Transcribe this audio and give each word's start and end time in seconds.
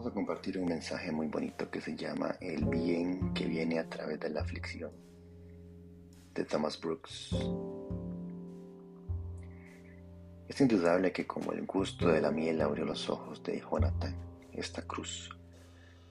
Vamos 0.00 0.12
a 0.12 0.14
compartir 0.14 0.56
un 0.56 0.64
mensaje 0.64 1.12
muy 1.12 1.26
bonito 1.26 1.70
que 1.70 1.78
se 1.78 1.94
llama 1.94 2.34
El 2.40 2.64
bien 2.64 3.34
que 3.34 3.44
viene 3.44 3.78
a 3.78 3.86
través 3.86 4.18
de 4.18 4.30
la 4.30 4.40
aflicción 4.40 4.90
de 6.32 6.42
Thomas 6.46 6.80
Brooks. 6.80 7.36
Es 10.48 10.58
indudable 10.58 11.12
que 11.12 11.26
como 11.26 11.52
el 11.52 11.66
gusto 11.66 12.08
de 12.08 12.22
la 12.22 12.30
miel 12.30 12.62
abrió 12.62 12.86
los 12.86 13.10
ojos 13.10 13.42
de 13.42 13.60
Jonathan, 13.60 14.16
esta 14.54 14.80
cruz, 14.80 15.28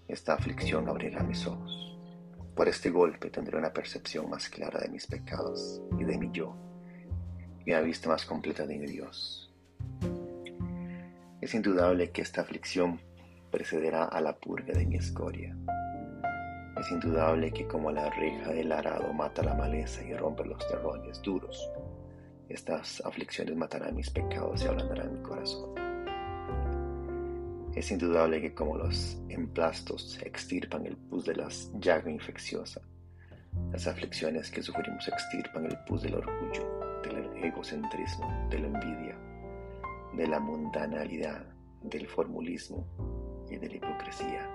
esta 0.08 0.36
aflicción 0.36 0.88
abrirá 0.88 1.24
mis 1.24 1.48
ojos. 1.48 1.98
Por 2.56 2.68
este 2.68 2.92
golpe 2.92 3.32
tendré 3.32 3.58
una 3.58 3.74
percepción 3.74 4.30
más 4.30 4.50
clara 4.50 4.82
de 4.82 4.90
mis 4.90 5.08
pecados 5.08 5.82
y 6.00 6.04
de 6.04 6.16
mi 6.16 6.30
yo, 6.32 6.56
y 7.66 7.72
una 7.72 7.82
vista 7.82 8.08
más 8.08 8.24
completa 8.24 8.68
de 8.68 8.78
mi 8.78 8.86
Dios. 8.86 9.52
Es 11.42 11.56
indudable 11.56 12.12
que 12.12 12.22
esta 12.22 12.42
aflicción 12.42 13.09
precederá 13.52 14.06
a 14.06 14.22
la 14.22 14.36
purga 14.36 14.74
de 14.74 14.86
mi 14.86 14.98
escoria. 14.98 15.56
Es 16.80 16.92
indudable 16.92 17.52
que 17.52 17.68
como 17.68 17.92
la 17.92 18.10
reja 18.10 18.52
del 18.52 18.72
arado 18.72 19.12
mata 19.14 19.44
la 19.44 19.54
maleza 19.54 20.04
y 20.04 20.14
rompe 20.14 20.46
los 20.46 20.66
terrones 20.68 21.22
duros, 21.22 21.70
estas 22.48 23.02
aflicciones 23.06 23.56
matarán 23.56 23.96
mis 23.96 24.10
pecados 24.10 24.64
y 24.64 24.68
ablandarán 24.68 25.14
mi 25.14 25.22
corazón. 25.22 25.76
Es 27.76 27.92
indudable 27.92 28.42
que 28.42 28.54
como 28.54 28.78
los 28.78 29.18
emplastos 29.30 30.20
extirpan 30.24 30.86
el 30.86 30.98
pus 30.98 31.26
de 31.26 31.36
la 31.36 31.50
llaga 31.80 32.10
infecciosa, 32.10 32.82
las 33.72 33.88
aflicciones 33.88 34.50
que 34.50 34.64
sufrimos 34.64 35.08
extirpan 35.08 35.66
el 35.66 35.78
pus 35.86 36.02
del 36.02 36.16
orgullo, 36.16 37.02
del 37.04 37.44
egocentrismo, 37.44 38.48
de 38.50 38.60
la 38.60 38.68
envidia, 38.68 39.18
de 40.16 40.28
la 40.28 40.40
mundanalidad, 40.40 41.46
del 41.84 42.08
formulismo 42.08 42.88
y 43.50 43.58
de 43.58 43.70
la 43.70 43.76
hipocresía. 43.76 44.50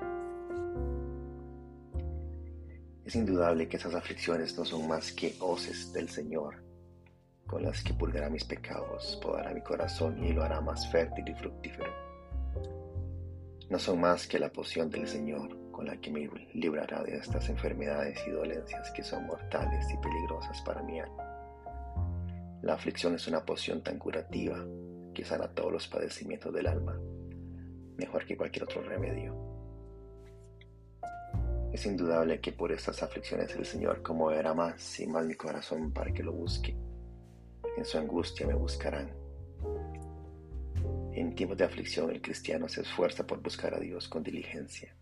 Es 3.05 3.15
indudable 3.17 3.69
que 3.69 3.77
esas 3.77 3.95
aflicciones 3.95 4.57
no 4.57 4.65
son 4.65 4.89
más 4.89 5.13
que 5.13 5.35
hoces 5.41 5.93
del 5.93 6.09
Señor, 6.09 6.65
con 7.47 7.63
las 7.63 7.83
que 7.83 7.93
purgará 7.93 8.31
mis 8.31 8.45
pecados, 8.45 9.19
podará 9.23 9.53
mi 9.53 9.61
corazón 9.61 10.25
y 10.25 10.33
lo 10.33 10.43
hará 10.43 10.61
más 10.61 10.91
fértil 10.91 11.29
y 11.29 11.35
fructífero. 11.35 11.93
No 13.69 13.79
son 13.79 14.01
más 14.01 14.27
que 14.27 14.39
la 14.39 14.51
poción 14.51 14.91
del 14.91 15.07
Señor, 15.07 15.71
con 15.71 15.87
la 15.87 15.97
que 16.01 16.11
me 16.11 16.31
librará 16.55 17.03
de 17.03 17.17
estas 17.17 17.49
enfermedades 17.49 18.19
y 18.27 18.31
dolencias 18.31 18.91
que 18.93 19.03
son 19.03 19.27
mortales 19.27 19.87
y 19.93 19.97
peligrosas 19.99 20.63
para 20.63 20.83
mi 20.83 21.01
alma. 21.01 21.25
La 22.63 22.75
aflicción 22.75 23.15
es 23.15 23.27
una 23.27 23.45
poción 23.45 23.83
tan 23.83 23.99
curativa 23.99 24.65
que 25.13 25.25
sana 25.25 25.49
todos 25.49 25.73
los 25.73 25.89
padecimientos 25.89 26.55
del 26.55 26.67
alma, 26.67 26.99
mejor 27.97 28.25
que 28.25 28.37
cualquier 28.37 28.65
otro 28.65 28.83
remedio. 28.83 29.35
Es 31.73 31.87
indudable 31.87 32.41
que 32.41 32.53
por 32.53 32.71
estas 32.71 33.03
aflicciones 33.03 33.55
el 33.57 33.67
Señor 33.67 34.01
conmoverá 34.01 34.55
más 34.55 35.01
y 35.01 35.09
más 35.09 35.27
mi 35.27 35.35
corazón 35.35 35.93
para 35.93 36.13
que 36.13 36.23
lo 36.23 36.33
busque. 36.33 36.77
En 37.77 37.85
su 37.85 37.99
angustia 37.99 38.47
me 38.47 38.55
buscarán. 38.55 39.13
En 41.13 41.35
tiempos 41.35 41.59
de 41.59 41.65
aflicción 41.65 42.11
el 42.11 42.23
cristiano 42.23 42.69
se 42.69 42.83
esfuerza 42.83 43.27
por 43.27 43.43
buscar 43.43 43.75
a 43.75 43.81
Dios 43.81 44.09
con 44.09 44.23
diligencia. 44.23 44.97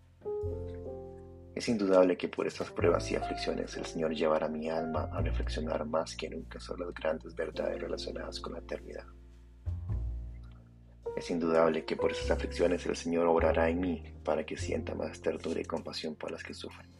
Es 1.54 1.68
indudable 1.68 2.16
que 2.16 2.28
por 2.28 2.46
estas 2.46 2.70
pruebas 2.70 3.10
y 3.10 3.16
aflicciones 3.16 3.76
el 3.76 3.84
Señor 3.84 4.14
llevará 4.14 4.48
mi 4.48 4.70
alma 4.70 5.10
a 5.12 5.20
reflexionar 5.20 5.84
más 5.84 6.16
que 6.16 6.30
nunca 6.30 6.58
sobre 6.58 6.86
las 6.86 6.94
grandes 6.94 7.34
verdades 7.34 7.80
relacionadas 7.80 8.40
con 8.40 8.54
la 8.54 8.60
eternidad. 8.60 9.04
Es 11.22 11.30
indudable 11.30 11.84
que 11.84 11.94
por 11.94 12.10
esas 12.10 12.32
aflicciones 12.32 12.84
el 12.84 12.96
Señor 12.96 13.28
obrará 13.28 13.70
en 13.70 13.80
mí 13.80 14.02
para 14.24 14.44
que 14.44 14.56
sienta 14.56 14.92
más 14.96 15.20
ternura 15.20 15.60
y 15.60 15.64
compasión 15.64 16.16
por 16.16 16.32
las 16.32 16.42
que 16.42 16.52
sufren. 16.52 16.90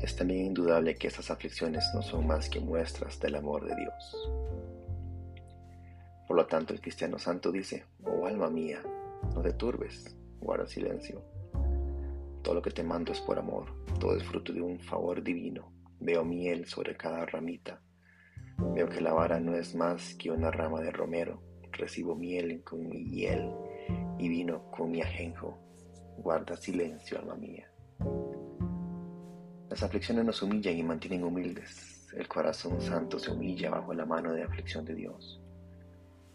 Es 0.00 0.16
también 0.16 0.46
indudable 0.46 0.96
que 0.96 1.06
esas 1.06 1.30
aflicciones 1.30 1.84
no 1.94 2.02
son 2.02 2.26
más 2.26 2.50
que 2.50 2.58
muestras 2.58 3.20
del 3.20 3.36
amor 3.36 3.68
de 3.68 3.76
Dios. 3.76 4.30
Por 6.26 6.36
lo 6.36 6.44
tanto, 6.46 6.74
el 6.74 6.80
cristiano 6.80 7.20
santo 7.20 7.52
dice, 7.52 7.84
oh 8.02 8.26
alma 8.26 8.50
mía, 8.50 8.82
no 9.32 9.40
te 9.40 9.52
turbes, 9.52 10.16
guarda 10.40 10.66
silencio. 10.66 11.22
Todo 12.42 12.54
lo 12.56 12.62
que 12.62 12.72
te 12.72 12.82
mando 12.82 13.12
es 13.12 13.20
por 13.20 13.38
amor, 13.38 13.66
todo 14.00 14.16
es 14.16 14.24
fruto 14.24 14.52
de 14.52 14.60
un 14.60 14.80
favor 14.80 15.22
divino. 15.22 15.72
Veo 16.00 16.24
miel 16.24 16.66
sobre 16.66 16.96
cada 16.96 17.26
ramita. 17.26 17.80
Veo 18.74 18.88
que 18.88 19.00
la 19.00 19.12
vara 19.12 19.38
no 19.38 19.54
es 19.54 19.76
más 19.76 20.16
que 20.16 20.32
una 20.32 20.50
rama 20.50 20.80
de 20.80 20.90
romero 20.90 21.48
recibo 21.80 22.14
miel 22.14 22.62
con 22.62 22.88
mi 22.88 23.04
hiel 23.04 23.50
y 24.18 24.28
vino 24.28 24.70
con 24.70 24.90
mi 24.90 25.00
ajenjo. 25.00 25.58
Guarda 26.18 26.56
silencio, 26.56 27.18
alma 27.18 27.34
mía. 27.34 27.70
Las 29.68 29.82
aflicciones 29.82 30.24
nos 30.24 30.42
humillan 30.42 30.76
y 30.76 30.82
mantienen 30.82 31.24
humildes. 31.24 32.08
El 32.12 32.26
corazón 32.28 32.80
santo 32.80 33.18
se 33.18 33.30
humilla 33.30 33.70
bajo 33.70 33.94
la 33.94 34.04
mano 34.04 34.32
de 34.32 34.42
aflicción 34.42 34.84
de 34.84 34.94
Dios. 34.94 35.40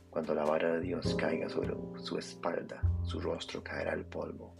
Cuando 0.10 0.34
la 0.34 0.46
vara 0.46 0.74
de 0.74 0.80
Dios 0.80 1.14
caiga 1.16 1.50
sobre 1.50 1.76
su 1.98 2.18
espalda, 2.18 2.82
su 3.04 3.20
rostro 3.20 3.62
caerá 3.62 3.92
al 3.92 4.06
polvo. 4.06 4.54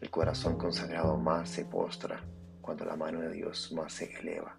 El 0.00 0.10
corazón 0.10 0.58
consagrado 0.58 1.16
más 1.16 1.48
se 1.48 1.64
postra 1.64 2.22
cuando 2.60 2.84
la 2.84 2.94
mano 2.94 3.20
de 3.20 3.30
Dios 3.30 3.72
más 3.72 3.94
se 3.94 4.12
eleva. 4.20 4.58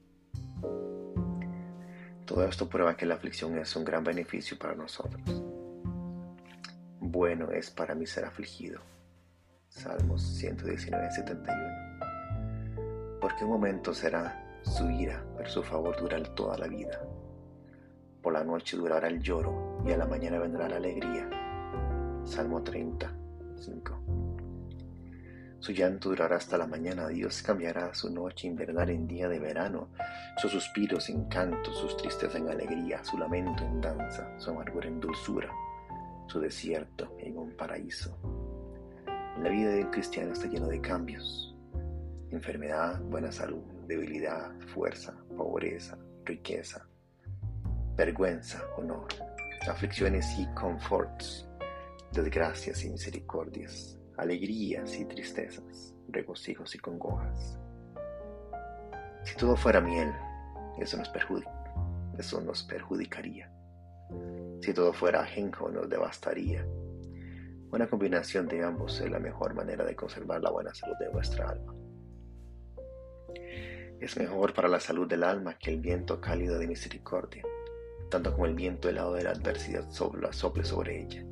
Todo 2.26 2.44
esto 2.44 2.68
prueba 2.68 2.98
que 2.98 3.06
la 3.06 3.14
aflicción 3.14 3.56
es 3.60 3.76
un 3.76 3.86
gran 3.86 4.04
beneficio 4.04 4.58
para 4.58 4.74
nosotros. 4.74 5.45
Bueno 7.16 7.50
es 7.50 7.72
para 7.72 7.96
mí 7.96 8.06
ser 8.06 8.26
afligido. 8.26 8.82
Salmos 9.70 10.22
119, 10.22 11.12
71. 11.12 13.20
Porque 13.22 13.46
un 13.46 13.52
momento 13.52 13.94
será 13.94 14.60
su 14.64 14.92
ira, 14.92 15.24
pero 15.38 15.50
su 15.50 15.64
favor 15.64 15.96
durará 15.98 16.26
toda 16.36 16.58
la 16.58 16.68
vida. 16.68 17.02
Por 18.22 18.34
la 18.34 18.44
noche 18.44 18.76
durará 18.76 19.08
el 19.08 19.22
lloro 19.22 19.82
y 19.86 19.94
a 19.94 19.98
la 19.98 20.06
mañana 20.06 20.40
vendrá 20.40 20.68
la 20.68 20.76
alegría. 20.76 21.30
Salmo 22.26 22.62
30, 22.62 23.10
5. 23.62 24.00
Su 25.60 25.72
llanto 25.72 26.10
durará 26.10 26.36
hasta 26.36 26.58
la 26.58 26.68
mañana, 26.68 27.08
Dios 27.08 27.42
cambiará 27.42 27.94
su 27.94 28.14
noche 28.14 28.48
invernal 28.48 28.90
en 28.90 29.08
día 29.08 29.30
de 29.30 29.40
verano, 29.40 29.88
sus 30.36 30.52
suspiros 30.52 31.10
en 31.10 31.30
canto, 31.30 31.74
sus 31.76 31.96
tristezas 31.96 32.36
en 32.36 32.50
alegría, 32.50 33.02
su 33.06 33.18
lamento 33.18 33.64
en 33.64 33.80
danza, 33.80 34.38
su 34.38 34.50
amargura 34.50 34.90
en 34.90 35.00
dulzura, 35.00 35.50
su 36.28 36.40
desierto 36.40 37.16
en 37.20 37.38
un 37.38 37.56
paraíso. 37.56 38.18
La 39.42 39.50
vida 39.50 39.72
de 39.72 39.86
un 39.86 39.92
cristiano 39.92 40.34
está 40.34 40.48
llena 40.48 40.68
de 40.68 40.82
cambios, 40.82 41.56
enfermedad, 42.32 43.02
buena 43.02 43.32
salud, 43.32 43.64
debilidad, 43.88 44.52
fuerza, 44.74 45.16
pobreza, 45.36 45.98
riqueza, 46.24 46.88
vergüenza, 47.96 48.64
honor, 48.78 49.08
aflicciones 49.70 50.28
y 50.40 50.46
conforts, 50.54 51.48
desgracias 52.12 52.84
y 52.84 52.90
misericordias 52.90 54.00
alegrías 54.18 54.98
y 54.98 55.06
tristezas, 55.06 55.94
regocijos 56.10 56.74
y 56.76 56.80
congojas. 56.80 57.60
Si 59.24 59.36
todo 59.36 59.56
fuera 59.56 59.82
miel, 59.82 60.12
eso 60.80 60.98
nos, 60.98 61.12
eso 62.18 62.42
nos 62.42 62.64
perjudicaría. 62.64 63.52
Si 64.62 64.74
todo 64.74 64.94
fuera 64.94 65.22
ajenjo, 65.22 65.70
nos 65.70 65.90
devastaría. 65.90 66.66
Una 67.72 67.88
combinación 67.88 68.48
de 68.48 68.64
ambos 68.64 69.00
es 69.02 69.10
la 69.10 69.20
mejor 69.20 69.54
manera 69.54 69.84
de 69.84 69.96
conservar 69.96 70.42
la 70.42 70.52
buena 70.52 70.74
salud 70.74 70.96
de 71.00 71.12
nuestra 71.12 71.50
alma. 71.50 71.76
Es 74.00 74.18
mejor 74.18 74.54
para 74.54 74.68
la 74.68 74.80
salud 74.80 75.08
del 75.08 75.24
alma 75.24 75.58
que 75.58 75.72
el 75.72 75.82
viento 75.82 76.22
cálido 76.22 76.58
de 76.60 76.68
misericordia, 76.68 77.44
tanto 78.10 78.32
como 78.34 78.46
el 78.46 78.54
viento 78.54 78.90
helado 78.90 79.14
de 79.14 79.24
la 79.24 79.32
adversidad 79.32 79.90
sople 79.90 80.64
sobre 80.64 81.02
ella. 81.02 81.26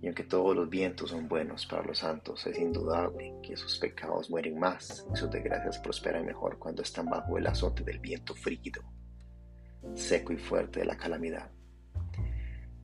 Y 0.00 0.06
aunque 0.08 0.24
todos 0.24 0.56
los 0.56 0.68
vientos 0.68 1.10
son 1.10 1.28
buenos 1.28 1.64
para 1.66 1.84
los 1.84 1.98
santos, 1.98 2.44
es 2.48 2.58
indudable 2.58 3.34
que 3.42 3.56
sus 3.56 3.78
pecados 3.78 4.28
mueren 4.30 4.58
más 4.58 5.06
y 5.12 5.16
sus 5.16 5.30
desgracias 5.30 5.78
prosperan 5.78 6.26
mejor 6.26 6.58
cuando 6.58 6.82
están 6.82 7.06
bajo 7.06 7.38
el 7.38 7.46
azote 7.46 7.84
del 7.84 8.00
viento 8.00 8.34
frígido, 8.34 8.82
seco 9.94 10.32
y 10.32 10.38
fuerte 10.38 10.80
de 10.80 10.86
la 10.86 10.96
calamidad. 10.96 11.48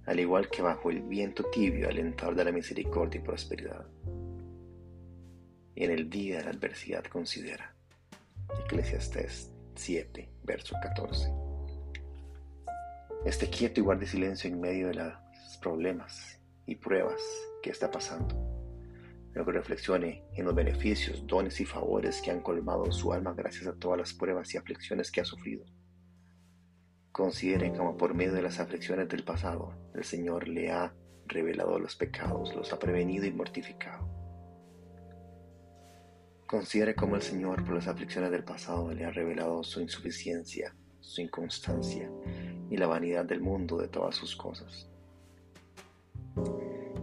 Al 0.09 0.19
igual 0.19 0.49
que 0.49 0.63
bajo 0.63 0.89
el 0.89 1.03
viento 1.03 1.45
tibio 1.53 1.87
alentador 1.87 2.35
de 2.35 2.47
la 2.47 2.51
misericordia 2.51 3.21
y 3.21 3.23
prosperidad. 3.23 3.87
En 5.77 5.91
el 5.91 6.09
día 6.09 6.39
de 6.39 6.45
la 6.45 6.51
adversidad 6.51 7.05
considera. 7.05 7.77
Eclesiastes 8.65 9.53
7, 9.75 10.31
verso 10.45 10.75
14. 10.83 11.31
Esté 13.27 13.51
quieto 13.51 13.81
y 13.81 13.83
guarde 13.83 14.07
silencio 14.07 14.49
en 14.49 14.59
medio 14.59 14.89
de 14.89 14.95
los 14.95 15.13
problemas 15.61 16.41
y 16.65 16.77
pruebas 16.77 17.21
que 17.63 17.69
está 17.69 17.91
pasando. 17.91 18.35
Luego 19.35 19.53
reflexione 19.53 20.25
en 20.33 20.47
los 20.47 20.55
beneficios, 20.55 21.27
dones 21.27 21.61
y 21.61 21.67
favores 21.67 22.23
que 22.23 22.31
han 22.31 22.41
colmado 22.41 22.91
su 22.93 23.13
alma 23.13 23.35
gracias 23.35 23.67
a 23.67 23.77
todas 23.77 23.99
las 23.99 24.15
pruebas 24.15 24.55
y 24.55 24.57
aflicciones 24.57 25.13
que 25.13 25.21
ha 25.21 25.27
sufrido. 25.27 25.67
Considere 27.13 27.73
como 27.73 27.97
por 27.97 28.15
medio 28.15 28.33
de 28.33 28.43
las 28.43 28.61
aflicciones 28.61 29.09
del 29.09 29.25
pasado, 29.25 29.73
el 29.95 30.05
Señor 30.05 30.47
le 30.47 30.71
ha 30.71 30.95
revelado 31.27 31.79
los 31.79 31.97
pecados, 31.97 32.55
los 32.55 32.73
ha 32.73 32.79
prevenido 32.79 33.27
y 33.27 33.33
mortificado. 33.33 34.09
Considere 36.47 36.95
cómo 36.95 37.17
el 37.17 37.23
Señor 37.23 37.65
por 37.65 37.75
las 37.75 37.89
aflicciones 37.89 38.31
del 38.31 38.45
pasado 38.45 38.93
le 38.93 39.05
ha 39.05 39.11
revelado 39.11 39.63
su 39.65 39.81
insuficiencia, 39.81 40.75
su 41.01 41.21
inconstancia 41.21 42.11
y 42.71 42.77
la 42.77 42.87
vanidad 42.87 43.25
del 43.25 43.41
mundo 43.41 43.79
de 43.79 43.89
todas 43.89 44.15
sus 44.15 44.37
cosas. 44.37 44.89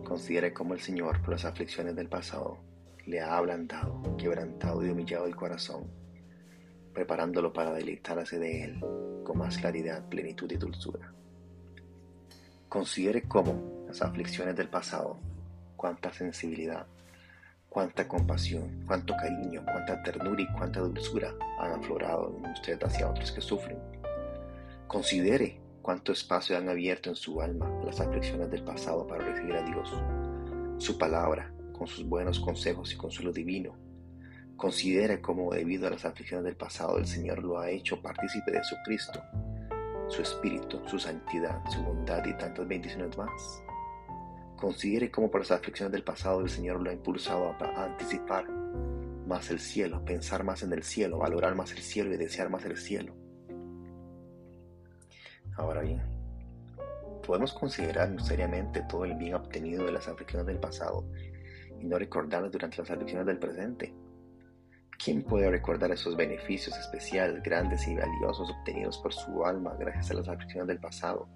Considere 0.03 0.53
cómo 0.53 0.73
el 0.73 0.79
Señor 0.79 1.21
por 1.21 1.31
las 1.31 1.45
aflicciones 1.45 1.95
del 1.95 2.09
pasado 2.09 2.59
le 3.05 3.19
ha 3.19 3.37
ablandado, 3.37 4.15
quebrantado 4.17 4.85
y 4.85 4.89
humillado 4.89 5.25
el 5.25 5.35
corazón, 5.35 5.91
preparándolo 6.93 7.53
para 7.53 7.73
deleitarse 7.73 8.39
de 8.39 8.63
Él 8.63 8.81
con 9.25 9.39
más 9.39 9.57
claridad, 9.57 10.07
plenitud 10.07 10.49
y 10.49 10.55
dulzura. 10.55 11.11
Considere 12.69 13.23
cómo 13.23 13.85
las 13.87 14.01
aflicciones 14.01 14.55
del 14.55 14.69
pasado, 14.69 15.19
cuánta 15.75 16.13
sensibilidad, 16.13 16.87
cuánta 17.67 18.07
compasión, 18.07 18.85
cuánto 18.87 19.13
cariño, 19.17 19.61
cuánta 19.65 20.01
ternura 20.01 20.41
y 20.41 20.47
cuánta 20.53 20.79
dulzura 20.79 21.35
han 21.59 21.73
aflorado 21.73 22.33
en 22.37 22.51
usted 22.51 22.81
hacia 22.81 23.09
otros 23.09 23.33
que 23.33 23.41
sufren. 23.41 23.77
Considere 24.87 25.59
cuánto 25.81 26.13
espacio 26.13 26.57
han 26.57 26.69
abierto 26.69 27.09
en 27.09 27.17
su 27.17 27.41
alma 27.41 27.69
las 27.83 27.99
aflicciones 27.99 28.49
del 28.49 28.63
pasado 28.63 29.05
para 29.05 29.25
recibir 29.25 29.55
a 29.55 29.65
Dios, 29.65 29.93
su 30.77 30.97
palabra, 30.97 31.51
con 31.77 31.87
sus 31.87 32.05
buenos 32.05 32.39
consejos 32.39 32.93
y 32.93 32.95
consuelo 32.95 33.33
divino. 33.33 33.84
Considere 34.57 35.19
cómo 35.19 35.53
debido 35.53 35.87
a 35.87 35.91
las 35.91 36.05
aflicciones 36.05 36.45
del 36.45 36.55
pasado 36.55 36.97
el 36.97 37.05
Señor 37.05 37.43
lo 37.43 37.59
ha 37.59 37.69
hecho 37.69 38.01
partícipe 38.01 38.51
de 38.51 38.63
su 38.63 38.75
Cristo, 38.85 39.21
su 40.07 40.21
Espíritu, 40.21 40.81
su 40.87 40.97
santidad, 40.97 41.61
su 41.69 41.83
bondad 41.83 42.25
y 42.25 42.33
tantas 42.37 42.65
bendiciones 42.65 43.17
más. 43.17 43.63
Considere 44.55 45.11
cómo 45.11 45.29
por 45.29 45.41
las 45.41 45.51
aflicciones 45.51 45.91
del 45.91 46.03
pasado 46.03 46.39
el 46.39 46.49
Señor 46.49 46.79
lo 46.79 46.89
ha 46.89 46.93
impulsado 46.93 47.53
a 47.59 47.83
anticipar 47.83 48.49
más 49.27 49.49
el 49.49 49.59
cielo, 49.59 50.03
pensar 50.05 50.43
más 50.43 50.63
en 50.63 50.71
el 50.71 50.83
cielo, 50.83 51.17
valorar 51.17 51.53
más 51.55 51.71
el 51.71 51.79
cielo 51.79 52.13
y 52.13 52.17
desear 52.17 52.49
más 52.49 52.63
el 52.63 52.77
cielo. 52.77 53.13
Ahora 55.57 55.81
bien, 55.81 56.01
podemos 57.25 57.53
considerar 57.53 58.21
seriamente 58.21 58.83
todo 58.87 59.03
el 59.03 59.15
bien 59.15 59.33
obtenido 59.33 59.85
de 59.85 59.91
las 59.91 60.07
aflicciones 60.07 60.47
del 60.47 60.59
pasado 60.59 61.05
y 61.79 61.85
no 61.85 61.97
recordarlas 61.97 62.51
durante 62.51 62.77
las 62.77 62.89
aflicciones 62.89 63.25
del 63.25 63.39
presente. 63.39 64.04
¿Quién 65.03 65.23
puede 65.23 65.49
recordar 65.49 65.91
esos 65.91 66.15
beneficios 66.15 66.77
especiales, 66.77 67.43
grandes 67.43 67.87
y 67.87 67.95
valiosos 67.95 68.49
obtenidos 68.49 68.97
por 68.99 69.13
su 69.13 69.45
alma 69.45 69.75
gracias 69.77 70.11
a 70.11 70.13
las 70.15 70.27
aflicciones 70.27 70.67
del 70.67 70.79
pasado 70.79 71.27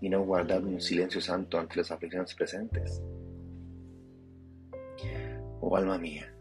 y 0.00 0.08
no 0.08 0.22
guardar 0.24 0.62
un 0.62 0.80
silencio 0.80 1.20
santo 1.20 1.58
ante 1.58 1.76
las 1.76 1.90
aflicciones 1.90 2.34
presentes? 2.34 3.02
Oh 5.60 5.76
alma 5.76 5.98
mía, 5.98 6.32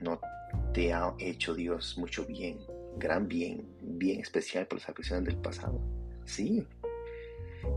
¿no 0.00 0.20
te 0.72 0.92
ha 0.92 1.14
hecho 1.18 1.54
Dios 1.54 1.96
mucho 1.98 2.24
bien, 2.24 2.58
gran 2.98 3.28
bien, 3.28 3.66
bien 3.80 4.20
especial 4.20 4.66
por 4.66 4.78
las 4.78 4.88
aflicciones 4.88 5.24
del 5.26 5.36
pasado? 5.36 5.80
Sí. 6.24 6.66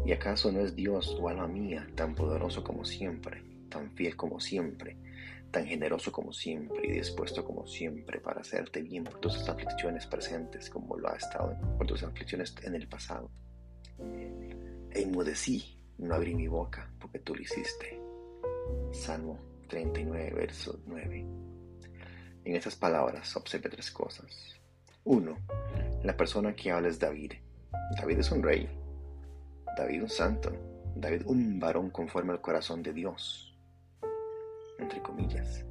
¿Y 0.06 0.12
acaso 0.12 0.52
no 0.52 0.62
es 0.62 0.76
Dios, 0.76 1.16
tu 1.18 1.28
alma 1.28 1.48
mía, 1.48 1.88
tan 1.96 2.16
poderoso 2.16 2.64
como 2.64 2.86
siempre, 2.86 3.44
tan 3.70 3.92
fiel 3.92 4.16
como 4.16 4.40
siempre, 4.40 4.98
tan 5.52 5.66
generoso 5.66 6.12
como 6.12 6.32
siempre 6.32 6.88
y 6.88 6.92
dispuesto 6.92 7.44
como 7.44 7.66
siempre 7.68 8.20
para 8.20 8.42
hacerte 8.42 8.82
bien 8.82 9.04
por 9.04 9.20
tus 9.20 9.48
aflicciones 9.50 10.06
presentes 10.06 10.70
como 10.70 10.98
lo 10.98 11.10
ha 11.12 11.16
estado 11.16 11.56
por 11.78 11.88
tus 11.88 12.04
aflicciones 12.04 12.56
en 12.64 12.76
el 12.76 12.88
pasado? 12.88 13.30
E 14.92 15.02
inmudecí, 15.02 15.78
no 15.98 16.16
abrí 16.16 16.34
mi 16.34 16.48
boca, 16.48 16.92
porque 17.00 17.20
tú 17.20 17.36
lo 17.36 17.42
hiciste. 17.42 18.00
Salmo 18.92 19.40
39, 19.68 20.34
verso 20.34 20.80
9. 20.86 21.26
En 22.46 22.56
esas 22.56 22.76
palabras 22.76 23.36
observe 23.36 23.70
tres 23.70 23.92
cosas. 23.92 24.56
Uno, 25.04 25.38
la 26.04 26.16
persona 26.16 26.56
que 26.56 26.72
habla 26.72 26.90
es 26.90 27.00
David, 27.00 27.34
David 27.98 28.20
es 28.20 28.32
un 28.32 28.44
rey, 28.44 28.70
David 29.78 30.04
un 30.04 30.10
santo, 30.10 30.52
David 30.96 31.24
un 31.26 31.60
varón 31.60 31.90
conforme 31.90 32.34
al 32.34 32.42
corazón 32.42 32.84
de 32.84 32.94
Dios, 32.94 33.49
entre 34.80 35.02
comillas. 35.02 35.66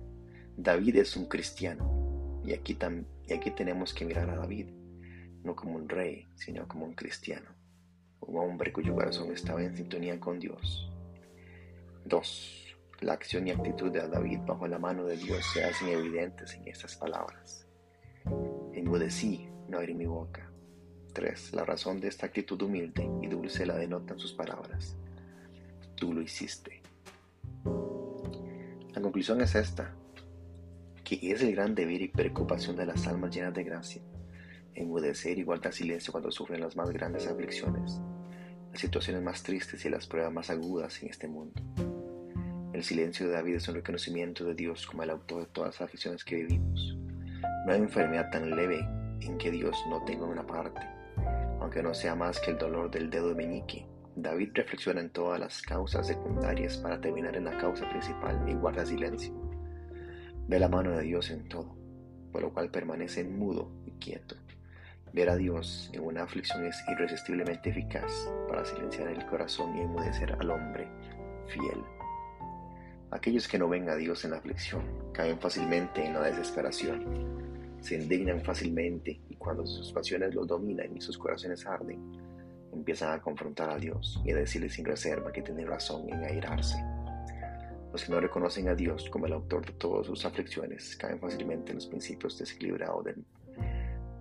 David 0.57 0.97
es 0.97 1.17
un 1.17 1.27
cristiano 1.27 2.41
y 2.45 2.53
aquí, 2.53 2.77
y 3.27 3.33
aquí 3.33 3.51
tenemos 3.51 3.95
que 3.95 4.05
mirar 4.05 4.31
a 4.31 4.37
David 4.37 4.69
no 5.43 5.55
como 5.55 5.77
un 5.77 5.89
rey, 5.89 6.27
sino 6.35 6.67
como 6.67 6.85
un 6.85 6.95
cristiano, 6.95 7.51
un 8.21 8.39
hombre 8.39 8.73
cuyo 8.73 8.95
corazón 8.95 9.33
estaba 9.33 9.63
en 9.63 9.77
sintonía 9.77 10.19
con 10.19 10.39
Dios. 10.39 10.91
2. 12.05 12.77
La 13.01 13.13
acción 13.13 13.47
y 13.47 13.51
actitud 13.51 13.93
de 13.93 14.07
David 14.09 14.41
bajo 14.47 14.67
la 14.67 14.79
mano 14.79 15.05
de 15.05 15.17
Dios 15.17 15.45
se 15.53 15.65
hacen 15.65 15.89
evidentes 15.89 16.55
en 16.55 16.67
estas 16.67 16.97
palabras. 16.97 17.67
Enmudecí, 18.73 19.49
no 19.69 19.79
abrí 19.79 19.95
mi 19.95 20.07
boca. 20.07 20.51
3. 21.15 21.55
La 21.55 21.65
razón 21.65 22.01
de 22.01 22.09
esta 22.09 22.27
actitud 22.27 22.61
humilde 22.61 23.09
y 23.23 23.29
dulce 23.29 23.67
la 23.67 23.77
denotan 23.77 24.19
sus 24.19 24.33
palabras. 24.33 24.97
Tú 25.95 26.13
lo 26.13 26.21
hiciste. 26.21 26.83
Conclusión 29.19 29.41
es 29.41 29.57
esta, 29.57 29.91
que 31.03 31.19
es 31.21 31.43
el 31.43 31.53
gran 31.53 31.75
deber 31.75 32.01
y 32.01 32.07
preocupación 32.07 32.77
de 32.77 32.87
las 32.87 33.05
almas 33.09 33.35
llenas 33.35 33.53
de 33.53 33.65
gracia, 33.65 34.01
enmudecer 34.77 35.37
y 35.37 35.43
guardar 35.43 35.73
silencio 35.73 36.13
cuando 36.13 36.31
sufren 36.31 36.61
las 36.61 36.77
más 36.77 36.89
grandes 36.93 37.27
aflicciones, 37.27 38.01
las 38.71 38.81
situaciones 38.81 39.21
más 39.25 39.43
tristes 39.43 39.85
y 39.85 39.91
las 39.91 40.07
pruebas 40.07 40.33
más 40.33 40.51
agudas 40.51 41.03
en 41.03 41.09
este 41.09 41.27
mundo. 41.27 41.61
El 42.73 42.85
silencio 42.85 43.27
de 43.27 43.33
David 43.33 43.57
es 43.57 43.67
un 43.67 43.75
reconocimiento 43.75 44.45
de 44.45 44.55
Dios 44.55 44.87
como 44.87 45.03
el 45.03 45.11
autor 45.11 45.41
de 45.41 45.47
todas 45.47 45.75
las 45.75 45.81
aflicciones 45.81 46.23
que 46.23 46.37
vivimos. 46.37 46.97
No 47.67 47.73
hay 47.73 47.81
enfermedad 47.81 48.31
tan 48.31 48.55
leve 48.55 48.79
en 49.23 49.37
que 49.37 49.51
Dios 49.51 49.77
no 49.91 50.05
tenga 50.05 50.27
una 50.27 50.47
parte 50.47 50.81
aunque 51.61 51.83
no 51.83 51.93
sea 51.93 52.15
más 52.15 52.39
que 52.39 52.53
el 52.53 52.59
dolor 52.59 52.89
del 52.89 53.11
dedo 53.11 53.35
meñique. 53.35 53.85
David 54.23 54.51
reflexiona 54.55 55.01
en 55.01 55.11
todas 55.11 55.39
las 55.39 55.63
causas 55.63 56.07
secundarias 56.07 56.77
para 56.79 57.01
terminar 57.01 57.37
en 57.37 57.45
la 57.45 57.57
causa 57.57 57.89
principal 57.89 58.45
y 58.49 58.55
guarda 58.55 58.85
silencio. 58.85 59.33
Ve 60.49 60.59
la 60.59 60.69
mano 60.69 60.91
de 60.97 61.03
Dios 61.03 61.31
en 61.31 61.49
todo, 61.49 61.77
por 62.33 62.43
lo 62.43 62.53
cual 62.53 62.71
permanece 62.71 63.25
mudo 63.25 63.71
y 63.87 63.93
quieto. 63.93 64.35
Ver 65.13 65.31
a 65.31 65.37
Dios 65.37 65.91
en 65.93 66.03
una 66.03 66.25
aflicción 66.25 66.65
es 66.65 66.83
irresistiblemente 66.89 67.71
eficaz 67.71 68.31
para 68.49 68.65
silenciar 68.65 69.09
el 69.09 69.25
corazón 69.27 69.77
y 69.77 69.81
enmudecer 69.81 70.33
al 70.33 70.51
hombre 70.51 70.89
fiel. 71.47 71.83
Aquellos 73.11 73.49
que 73.49 73.59
no 73.59 73.69
ven 73.69 73.89
a 73.89 73.97
Dios 73.97 74.25
en 74.25 74.33
la 74.33 74.39
aflicción 74.39 74.83
caen 75.13 75.39
fácilmente 75.39 76.05
en 76.05 76.15
la 76.15 76.23
desesperación 76.23 77.49
se 77.81 77.95
indignan 77.95 78.43
fácilmente 78.43 79.21
y 79.29 79.37
cuando 79.37 79.67
sus 79.67 79.93
pasiones 79.93 80.35
los 80.35 80.47
dominan 80.47 80.97
y 80.97 81.01
sus 81.01 81.17
corazones 81.17 81.65
arden, 81.67 82.01
empiezan 82.79 83.13
a 83.13 83.21
confrontar 83.21 83.71
a 83.71 83.77
Dios 83.77 84.21
y 84.25 84.31
a 84.31 84.37
decirle 84.37 84.69
sin 84.69 84.85
reserva 84.85 85.33
que 85.33 85.43
tiene 85.43 85.65
razón 85.65 86.09
en 86.09 86.25
airarse. 86.25 86.77
Los 87.93 88.05
que 88.05 88.13
no 88.13 88.21
reconocen 88.21 88.69
a 88.69 88.75
Dios 88.75 89.09
como 89.11 89.27
el 89.27 89.33
autor 89.33 89.67
de 89.67 89.73
todas 89.73 90.07
sus 90.07 90.25
aflicciones 90.25 90.97
caen 90.97 91.19
fácilmente 91.19 91.73
en 91.73 91.77
los 91.77 91.87
principios 91.87 92.39
desequilibrados 92.39 93.05
del 93.05 93.25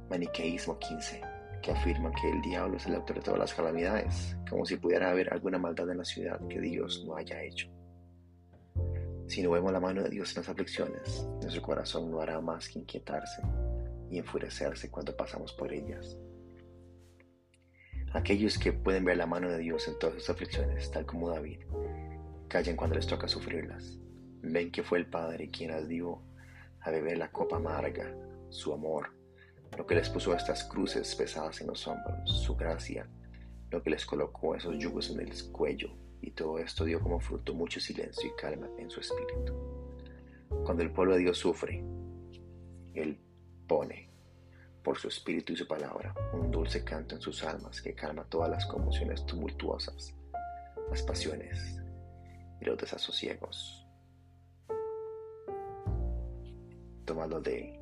maniqueísmo 0.09 0.79
15, 0.79 1.21
que 1.61 1.71
afirman 1.71 2.13
que 2.13 2.29
el 2.29 2.41
diablo 2.41 2.77
es 2.77 2.85
el 2.85 2.95
autor 2.95 3.17
de 3.17 3.21
todas 3.23 3.39
las 3.39 3.53
calamidades, 3.53 4.37
como 4.49 4.65
si 4.65 4.77
pudiera 4.77 5.11
haber 5.11 5.31
alguna 5.33 5.57
maldad 5.57 5.89
en 5.89 5.97
la 5.97 6.05
ciudad 6.05 6.39
que 6.47 6.61
Dios 6.61 7.03
no 7.05 7.15
haya 7.15 7.43
hecho. 7.43 7.69
Si 9.27 9.43
no 9.43 9.51
vemos 9.51 9.73
la 9.73 9.81
mano 9.81 10.03
de 10.03 10.09
Dios 10.09 10.31
en 10.31 10.41
las 10.41 10.49
aflicciones, 10.49 11.27
nuestro 11.41 11.61
corazón 11.61 12.09
no 12.09 12.21
hará 12.21 12.39
más 12.39 12.69
que 12.69 12.79
inquietarse 12.79 13.41
y 14.09 14.17
enfurecerse 14.17 14.89
cuando 14.89 15.15
pasamos 15.15 15.51
por 15.53 15.73
ellas. 15.73 16.17
Aquellos 18.13 18.57
que 18.57 18.73
pueden 18.73 19.03
ver 19.05 19.17
la 19.17 19.25
mano 19.25 19.49
de 19.49 19.57
Dios 19.57 19.87
en 19.87 19.99
todas 19.99 20.15
sus 20.15 20.29
aflicciones, 20.29 20.89
tal 20.91 21.05
como 21.05 21.29
David, 21.29 21.59
callan 22.47 22.75
cuando 22.75 22.95
les 22.95 23.07
toca 23.07 23.27
sufrirlas. 23.27 23.97
Ven 24.41 24.71
que 24.71 24.83
fue 24.83 24.99
el 24.99 25.07
Padre 25.07 25.49
quien 25.49 25.71
las 25.71 25.87
dio 25.87 26.21
a 26.81 26.91
beber 26.91 27.17
la 27.17 27.31
copa 27.31 27.57
amarga, 27.57 28.15
su 28.49 28.73
amor, 28.73 29.11
lo 29.77 29.85
que 29.85 29.95
les 29.95 30.09
puso 30.09 30.33
estas 30.33 30.63
cruces 30.63 31.13
pesadas 31.15 31.59
en 31.61 31.67
los 31.67 31.85
hombros, 31.87 32.31
su 32.43 32.55
gracia, 32.55 33.07
lo 33.69 33.83
que 33.83 33.89
les 33.89 34.05
colocó 34.05 34.55
esos 34.55 34.77
yugos 34.77 35.09
en 35.09 35.19
el 35.19 35.51
cuello, 35.51 35.89
y 36.21 36.31
todo 36.31 36.59
esto 36.59 36.85
dio 36.85 37.01
como 37.01 37.19
fruto 37.19 37.53
mucho 37.53 37.79
silencio 37.79 38.29
y 38.29 38.41
calma 38.41 38.69
en 38.77 38.89
su 38.89 39.01
espíritu. 39.01 39.53
Cuando 40.63 40.81
el 40.81 40.91
pueblo 40.91 41.15
de 41.15 41.19
Dios 41.19 41.37
sufre, 41.37 41.83
Él 42.93 43.19
pone 43.67 44.06
por 44.87 44.97
su 44.97 45.09
espíritu 45.09 45.51
y 45.51 45.57
su 45.57 45.67
palabra 45.67 46.15
un 46.31 46.49
dulce 46.49 46.81
canto 46.85 47.15
en 47.15 47.19
sus 47.19 47.43
almas 47.43 47.81
que 47.81 47.93
calma 47.93 48.23
todas 48.23 48.49
las 48.49 48.65
conmociones 48.67 49.25
tumultuosas, 49.25 50.15
las 50.89 51.01
pasiones 51.01 51.77
y 52.61 52.63
los 52.63 52.77
desasosiegos. 52.77 53.85
Tomado 57.03 57.41
de 57.41 57.77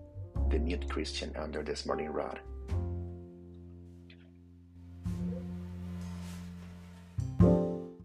The 0.49 0.59
Mute 0.59 0.87
Christian 0.87 1.31
Under 1.39 1.63
the 1.63 1.75
Morning 1.85 2.09
Rod 2.09 2.39